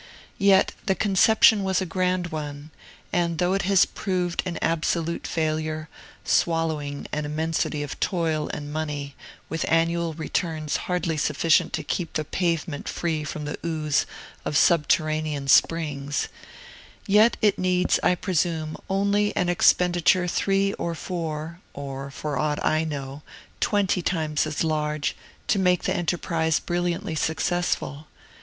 Yet 0.39 0.71
the 0.87 0.95
conception 0.95 1.63
was 1.63 1.79
a 1.79 1.85
grand 1.85 2.31
one; 2.31 2.71
and 3.13 3.37
though 3.37 3.53
it 3.53 3.61
has 3.69 3.85
proved 3.85 4.41
an 4.47 4.57
absolute 4.59 5.27
failure, 5.27 5.89
swallowing 6.25 7.05
an 7.11 7.23
immensity 7.23 7.83
of 7.83 7.99
toil 7.99 8.49
and 8.51 8.73
money, 8.73 9.13
with 9.47 9.63
annual 9.67 10.15
returns 10.15 10.77
hardly 10.89 11.17
sufficient 11.17 11.71
to 11.73 11.83
keep 11.83 12.13
the 12.13 12.25
pavement 12.25 12.89
free 12.89 13.23
from 13.23 13.45
the 13.45 13.59
ooze 13.63 14.07
of 14.43 14.57
subterranean 14.57 15.47
springs, 15.47 16.29
yet 17.05 17.37
it 17.39 17.59
needs, 17.59 17.99
I 18.01 18.15
presume, 18.15 18.77
only 18.89 19.35
an 19.35 19.49
expenditure 19.49 20.27
three 20.27 20.73
or 20.79 20.95
four 20.95 21.59
(or, 21.75 22.09
for 22.09 22.39
aught 22.39 22.65
I 22.65 22.85
know, 22.85 23.21
twenty) 23.59 24.01
times 24.01 24.47
as 24.47 24.63
large, 24.63 25.15
to 25.49 25.59
make 25.59 25.83
the 25.83 25.95
enterprise 25.95 26.59
brilliantly 26.59 27.13
successful. 27.13 28.07